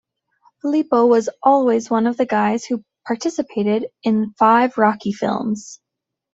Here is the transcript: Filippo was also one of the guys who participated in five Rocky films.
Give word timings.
Filippo 0.63 1.05
was 1.05 1.29
also 1.43 1.79
one 1.93 2.07
of 2.07 2.17
the 2.17 2.25
guys 2.25 2.65
who 2.65 2.83
participated 3.05 3.85
in 4.01 4.33
five 4.39 4.75
Rocky 4.79 5.11
films. 5.13 5.79